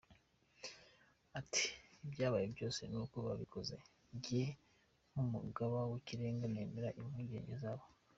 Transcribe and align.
Ati 1.39 1.63
“Ibyabaye 2.05 2.45
byose 2.53 2.81
n’uko 2.91 3.15
babikoze, 3.25 3.75
Njye 4.15 4.43
nk’umugaba 5.11 5.77
w’ikirenga 5.89 6.45
nemera 6.53 6.89
impungenge 6.99 7.53
zabo. 7.63 7.85